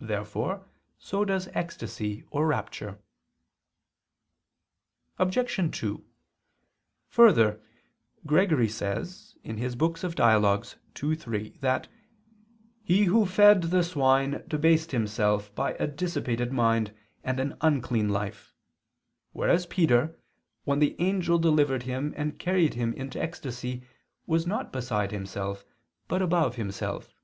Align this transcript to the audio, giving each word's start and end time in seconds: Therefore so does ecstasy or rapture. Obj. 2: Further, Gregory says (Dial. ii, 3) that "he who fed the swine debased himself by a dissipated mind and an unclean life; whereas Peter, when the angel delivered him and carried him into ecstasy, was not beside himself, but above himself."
Therefore 0.00 0.66
so 0.98 1.24
does 1.24 1.46
ecstasy 1.54 2.24
or 2.32 2.44
rapture. 2.48 2.98
Obj. 5.16 5.70
2: 5.78 6.04
Further, 7.06 7.62
Gregory 8.26 8.68
says 8.68 9.36
(Dial. 9.44 10.64
ii, 10.84 11.14
3) 11.14 11.48
that 11.60 11.88
"he 12.82 13.04
who 13.04 13.24
fed 13.24 13.62
the 13.62 13.84
swine 13.84 14.42
debased 14.48 14.90
himself 14.90 15.54
by 15.54 15.74
a 15.74 15.86
dissipated 15.86 16.50
mind 16.52 16.92
and 17.22 17.38
an 17.38 17.56
unclean 17.60 18.08
life; 18.08 18.52
whereas 19.30 19.66
Peter, 19.66 20.18
when 20.64 20.80
the 20.80 20.96
angel 21.00 21.38
delivered 21.38 21.84
him 21.84 22.12
and 22.16 22.40
carried 22.40 22.74
him 22.74 22.92
into 22.94 23.22
ecstasy, 23.22 23.86
was 24.26 24.48
not 24.48 24.72
beside 24.72 25.12
himself, 25.12 25.64
but 26.08 26.20
above 26.20 26.56
himself." 26.56 27.14